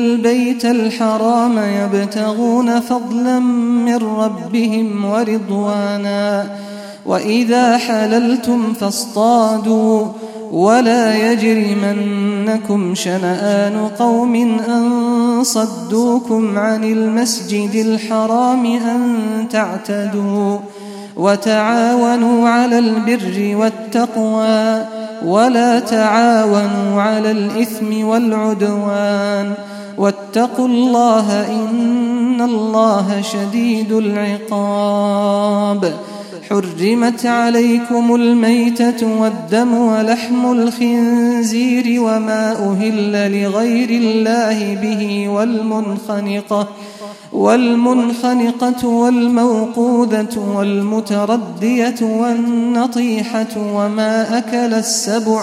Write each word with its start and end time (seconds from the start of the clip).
البيت 0.00 0.64
الحرام 0.64 1.58
يبتغون 1.58 2.80
فضلا 2.80 3.38
من 3.38 3.96
ربهم 3.96 5.04
ورضوانا. 5.04 6.46
وإذا 7.06 7.78
حللتم 7.78 8.72
فاصطادوا. 8.72 10.06
ولا 10.52 11.32
يجرمنكم 11.32 12.94
شنآن 12.94 13.88
قوم 13.98 14.34
أن 14.68 15.44
صدوكم 15.44 16.58
عن 16.58 16.84
المسجد 16.84 17.74
الحرام 17.74 18.66
أن 18.66 19.18
تعتدوا. 19.50 20.58
وتعاونوا 21.16 22.48
على 22.48 22.78
البر 22.78 23.56
والتقوى. 23.56 24.84
ولا 25.26 25.80
تعاونوا 25.80 27.02
على 27.02 27.30
الإثم 27.30 28.04
والعدوان. 28.04 29.69
واتقوا 30.00 30.68
الله 30.68 31.26
إن 31.48 32.40
الله 32.40 33.06
شديد 33.22 33.92
العقاب. 33.92 35.82
حرمت 36.50 37.26
عليكم 37.26 38.14
الميتة 38.14 39.20
والدم 39.20 39.74
ولحم 39.74 40.52
الخنزير 40.52 42.00
وما 42.00 42.52
أهل 42.52 43.12
لغير 43.42 43.90
الله 43.90 44.74
به 44.74 45.28
والمنخنقة 45.28 46.68
والمنخنقة 47.32 48.88
والموقوذة 48.88 50.34
والمتردية 50.56 52.00
والنطيحة 52.02 53.54
وما 53.74 54.38
أكل 54.38 54.74
السبع 54.74 55.42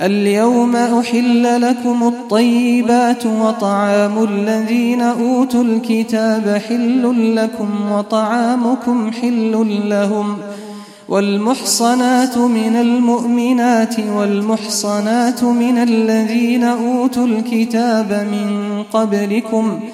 اليوم 0.00 0.76
أحل 0.76 1.60
لكم 1.62 2.08
الطيبات 2.08 3.26
وطعام 3.26 4.24
الذين 4.24 5.00
أوتوا 5.00 5.64
الكتاب 5.64 6.62
حل 6.68 7.34
لكم 7.36 7.92
وطعامكم 7.92 9.12
حل 9.12 9.82
لهم 9.84 10.36
والمحصنات 11.08 12.38
من 12.38 12.76
المؤمنات 12.76 13.94
والمحصنات 14.16 15.44
من 15.44 15.78
الذين 15.78 16.64
أوتوا 16.64 17.26
الكتاب 17.26 18.26
من 18.32 18.82
قبلكم 18.92 19.80
ۖ 19.80 19.93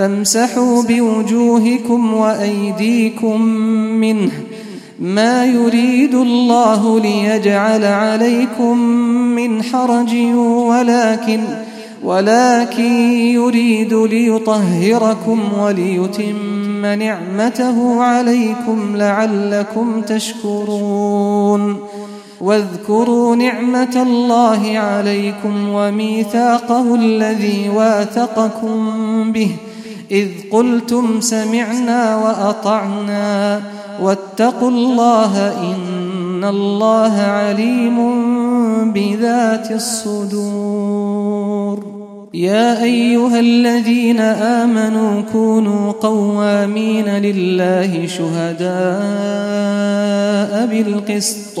فامسحوا 0.00 0.82
بوجوهكم 0.82 2.14
وأيديكم 2.14 3.40
منه. 4.00 4.30
ما 5.00 5.46
يريد 5.46 6.14
الله 6.14 7.00
ليجعل 7.00 7.84
عليكم 7.84 8.78
من 9.36 9.62
حرج 9.62 10.14
ولكن 10.44 11.40
ولكن 12.02 13.12
يريد 13.12 13.94
ليطهركم 13.94 15.40
وليتم 15.58 16.86
نعمته 16.86 18.02
عليكم 18.02 18.96
لعلكم 18.96 20.02
تشكرون. 20.02 21.76
واذكروا 22.40 23.36
نعمة 23.36 24.02
الله 24.02 24.78
عليكم 24.78 25.68
وميثاقه 25.68 26.94
الذي 26.94 27.68
واثقكم 27.74 29.32
به. 29.32 29.50
إذ 30.10 30.28
قلتم 30.50 31.20
سمعنا 31.20 32.16
وأطعنا 32.16 33.60
واتقوا 34.02 34.70
الله 34.70 35.52
إن 35.60 36.44
الله 36.44 37.20
عليم 37.20 37.98
بذات 38.92 39.70
الصدور. 39.70 41.20
يا 42.34 42.82
أيها 42.82 43.40
الذين 43.40 44.20
آمنوا 44.20 45.22
كونوا 45.32 45.92
قوامين 45.92 47.08
لله 47.08 48.06
شهداء 48.06 48.70
بالقسط. 50.66 51.60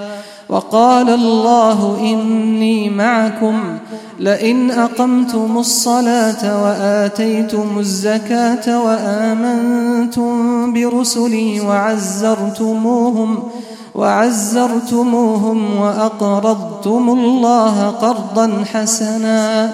وقال 0.51 1.09
الله 1.09 1.97
إني 1.99 2.89
معكم 2.89 3.77
لئن 4.19 4.71
أقمتم 4.71 5.57
الصلاة 5.57 6.63
وآتيتم 6.63 7.79
الزكاة 7.79 8.83
وآمنتم 8.83 10.33
برسلي 10.73 11.61
وعزرتموهم 11.61 13.43
وعزرتموهم 13.95 15.77
وأقرضتم 15.77 17.09
الله 17.09 17.87
قرضا 17.87 18.63
حسنا 18.73 19.73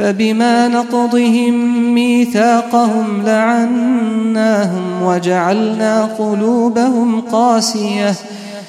فبما 0.00 0.68
نقضهم 0.68 1.54
ميثاقهم 1.94 3.22
لعناهم 3.26 5.02
وجعلنا 5.02 6.04
قلوبهم 6.04 7.20
قاسية. 7.20 8.14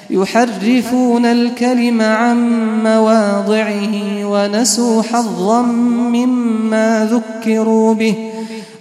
يحرفون 0.10 1.26
الكلم 1.26 2.02
عن 2.02 2.50
مواضعه 2.84 4.26
ونسوا 4.26 5.02
حظا 5.02 5.62
مما 6.12 7.10
ذكروا 7.12 7.94
به. 7.94 8.16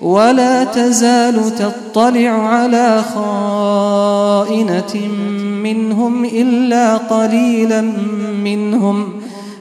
ولا 0.00 0.64
تزال 0.64 1.54
تطلع 1.54 2.30
على 2.30 3.02
خائنة 3.14 4.94
منهم 5.62 6.24
إلا 6.24 6.96
قليلا 6.96 7.80
منهم. 8.44 9.08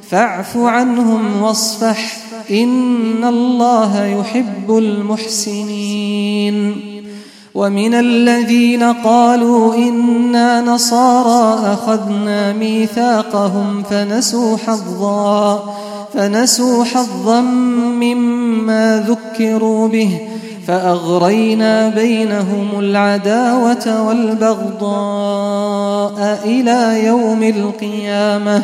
فاعف 0.10 0.58
عنهم 0.58 1.42
واصفح. 1.42 2.29
إن 2.52 3.24
الله 3.24 4.06
يحب 4.06 4.78
المحسنين. 4.78 6.56
ومن 7.56 7.94
الذين 7.94 8.84
قالوا 8.84 9.76
إنا 9.76 10.62
نصارى 10.62 11.74
أخذنا 11.74 12.54
ميثاقهم 12.54 13.84
فنسوا 13.84 14.58
حظا 14.58 15.64
فنسوا 16.14 16.84
حظا 16.84 17.42
مما 18.02 19.06
ذكروا 19.08 19.88
به 19.88 20.20
فأغرينا 20.68 21.90
بينهم 21.90 22.80
العداوة 22.80 24.08
والبغضاء 24.08 25.40
إلى 26.46 27.06
يوم 27.06 27.44
القيامة. 27.44 28.64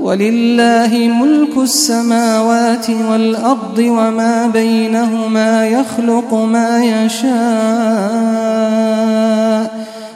ولله 0.00 1.10
ملك 1.22 1.56
السماوات 1.56 2.90
والأرض 3.10 3.78
وما 3.78 4.46
بينهما 4.46 5.68
يخلق 5.68 6.34
ما 6.34 6.84
يشاء 6.84 7.28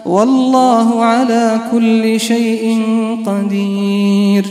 والله 0.05 1.05
على 1.05 1.61
كل 1.73 2.21
شيء 2.21 2.83
قدير 3.27 4.47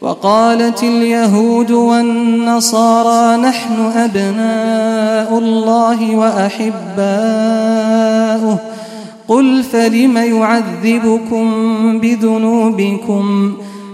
وقالت 0.00 0.82
اليهود 0.82 1.70
والنصارى 1.70 3.42
نحن 3.42 3.92
أبناء 3.96 5.38
الله 5.38 6.16
وأحباؤه 6.16 7.54
قل 9.28 9.62
فلم 9.62 10.16
يعذبكم 10.16 11.44
بذنوبكم 11.98 13.54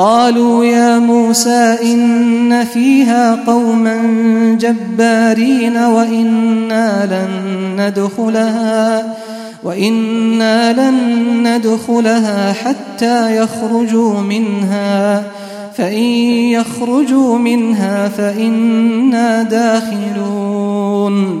قالوا 0.00 0.64
يا 0.64 0.98
موسى 0.98 1.76
إن 1.82 2.64
فيها 2.64 3.44
قوما 3.46 3.96
جبارين 4.60 5.76
وإنا 5.76 7.06
لن 7.06 7.30
ندخلها 7.80 9.14
وإنا 9.64 10.72
لن 10.72 10.96
ندخلها 11.48 12.52
حتى 12.52 13.36
يخرجوا 13.36 14.20
منها 14.20 15.22
فإن 15.74 16.02
يخرجوا 16.56 17.38
منها 17.38 18.08
فإنا 18.08 19.42
داخلون 19.42 21.40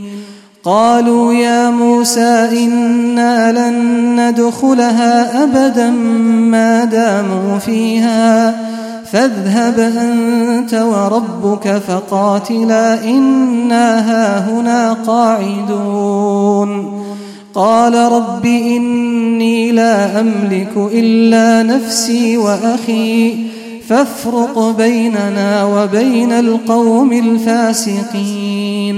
قالوا 0.63 1.33
يا 1.33 1.69
موسى 1.69 2.65
إنا 2.65 3.51
لن 3.51 4.19
ندخلها 4.19 5.43
أبدا 5.43 5.89
ما 6.29 6.83
داموا 6.83 7.57
فيها. 7.57 8.55
فاذهب 9.11 9.79
أنت 9.79 10.73
وربك 10.73 11.81
فقاتلا 11.87 13.03
إنا 13.03 14.11
هاهنا 14.11 14.93
قاعدون. 14.93 17.01
قال 17.53 17.95
رب 17.95 18.45
إني 18.45 19.71
لا 19.71 20.19
أملك 20.19 20.89
إلا 20.93 21.63
نفسي 21.63 22.37
وأخي. 22.37 23.35
فافرق 23.89 24.75
بيننا 24.77 25.63
وبين 25.63 26.31
القوم 26.31 27.13
الفاسقين. 27.13 28.97